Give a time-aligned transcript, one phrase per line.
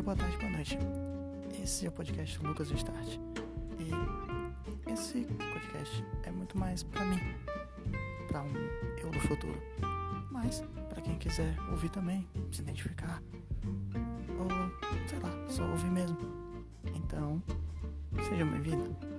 [0.00, 0.78] dia, boa tarde, boa noite.
[1.62, 3.18] Esse é o podcast Lucas Start.
[3.78, 7.20] E esse podcast é muito mais pra mim,
[8.26, 8.52] pra um
[8.98, 9.60] eu do futuro.
[10.30, 13.22] Mas pra quem quiser ouvir também, se identificar,
[14.38, 14.48] ou
[15.06, 16.16] sei lá, só ouvir mesmo.
[16.94, 17.42] Então,
[18.28, 19.09] seja bem-vindo.